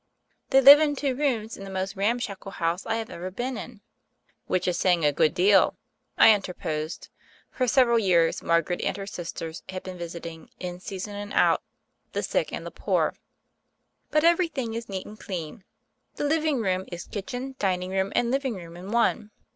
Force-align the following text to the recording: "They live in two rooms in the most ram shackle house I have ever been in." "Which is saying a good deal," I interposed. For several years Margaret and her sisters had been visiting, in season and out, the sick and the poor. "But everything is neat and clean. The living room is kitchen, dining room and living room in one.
"They 0.49 0.61
live 0.61 0.79
in 0.79 0.95
two 0.95 1.13
rooms 1.13 1.55
in 1.55 1.63
the 1.63 1.69
most 1.69 1.95
ram 1.95 2.17
shackle 2.17 2.53
house 2.53 2.87
I 2.87 2.95
have 2.95 3.11
ever 3.11 3.29
been 3.29 3.55
in." 3.55 3.81
"Which 4.47 4.67
is 4.67 4.75
saying 4.79 5.05
a 5.05 5.11
good 5.11 5.35
deal," 5.35 5.77
I 6.17 6.33
interposed. 6.33 7.09
For 7.51 7.67
several 7.67 7.99
years 7.99 8.41
Margaret 8.41 8.81
and 8.81 8.97
her 8.97 9.05
sisters 9.05 9.61
had 9.69 9.83
been 9.83 9.99
visiting, 9.99 10.49
in 10.59 10.79
season 10.79 11.13
and 11.15 11.31
out, 11.33 11.61
the 12.13 12.23
sick 12.23 12.51
and 12.51 12.65
the 12.65 12.71
poor. 12.71 13.13
"But 14.09 14.23
everything 14.23 14.73
is 14.73 14.89
neat 14.89 15.05
and 15.05 15.19
clean. 15.19 15.65
The 16.15 16.23
living 16.23 16.61
room 16.63 16.85
is 16.91 17.03
kitchen, 17.05 17.53
dining 17.59 17.91
room 17.91 18.11
and 18.15 18.31
living 18.31 18.55
room 18.55 18.75
in 18.75 18.89
one. 18.91 19.29